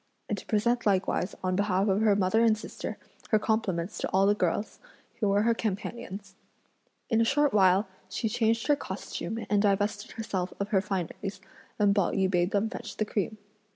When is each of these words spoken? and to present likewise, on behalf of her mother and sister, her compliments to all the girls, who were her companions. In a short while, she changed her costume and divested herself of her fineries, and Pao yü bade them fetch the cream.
and 0.27 0.35
to 0.39 0.47
present 0.47 0.87
likewise, 0.87 1.35
on 1.43 1.55
behalf 1.55 1.87
of 1.87 2.01
her 2.01 2.15
mother 2.15 2.43
and 2.43 2.57
sister, 2.57 2.97
her 3.29 3.37
compliments 3.37 3.99
to 3.99 4.09
all 4.09 4.25
the 4.25 4.33
girls, 4.33 4.79
who 5.19 5.29
were 5.29 5.43
her 5.43 5.53
companions. 5.53 6.33
In 7.11 7.21
a 7.21 7.23
short 7.23 7.53
while, 7.53 7.87
she 8.09 8.27
changed 8.27 8.65
her 8.65 8.75
costume 8.75 9.45
and 9.47 9.61
divested 9.61 10.13
herself 10.13 10.53
of 10.59 10.69
her 10.69 10.81
fineries, 10.81 11.39
and 11.77 11.93
Pao 11.93 12.09
yü 12.13 12.31
bade 12.31 12.49
them 12.49 12.67
fetch 12.67 12.97
the 12.97 13.05
cream. 13.05 13.37